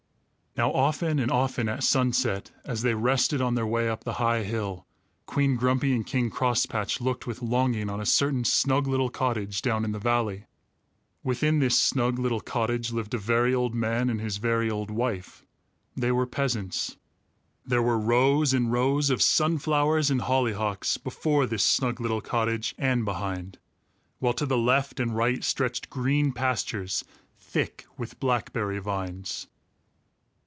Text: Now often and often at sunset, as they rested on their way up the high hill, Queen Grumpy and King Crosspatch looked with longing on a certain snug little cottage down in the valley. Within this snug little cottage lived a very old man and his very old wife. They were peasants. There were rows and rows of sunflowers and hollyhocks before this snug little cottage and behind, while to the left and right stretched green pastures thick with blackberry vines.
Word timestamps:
Now 0.57 0.73
often 0.73 1.17
and 1.19 1.31
often 1.31 1.69
at 1.69 1.81
sunset, 1.81 2.51
as 2.65 2.81
they 2.81 2.93
rested 2.93 3.39
on 3.39 3.55
their 3.55 3.65
way 3.65 3.87
up 3.87 4.03
the 4.03 4.15
high 4.15 4.43
hill, 4.43 4.85
Queen 5.25 5.55
Grumpy 5.55 5.93
and 5.95 6.05
King 6.05 6.29
Crosspatch 6.29 6.99
looked 6.99 7.25
with 7.25 7.41
longing 7.41 7.89
on 7.89 8.01
a 8.01 8.05
certain 8.05 8.43
snug 8.43 8.85
little 8.85 9.07
cottage 9.09 9.61
down 9.61 9.85
in 9.85 9.93
the 9.93 9.97
valley. 9.97 10.43
Within 11.23 11.59
this 11.59 11.79
snug 11.81 12.19
little 12.19 12.41
cottage 12.41 12.91
lived 12.91 13.13
a 13.13 13.17
very 13.17 13.55
old 13.55 13.73
man 13.73 14.09
and 14.09 14.19
his 14.19 14.37
very 14.37 14.69
old 14.69 14.91
wife. 14.91 15.45
They 15.95 16.11
were 16.11 16.27
peasants. 16.27 16.97
There 17.65 17.81
were 17.81 17.97
rows 17.97 18.51
and 18.53 18.69
rows 18.73 19.09
of 19.09 19.21
sunflowers 19.21 20.11
and 20.11 20.19
hollyhocks 20.19 20.97
before 20.97 21.45
this 21.45 21.63
snug 21.63 22.01
little 22.01 22.19
cottage 22.21 22.75
and 22.77 23.05
behind, 23.05 23.57
while 24.19 24.33
to 24.33 24.45
the 24.45 24.57
left 24.57 24.99
and 24.99 25.15
right 25.15 25.45
stretched 25.45 25.89
green 25.89 26.33
pastures 26.33 27.05
thick 27.37 27.85
with 27.97 28.19
blackberry 28.19 28.79
vines. 28.79 29.47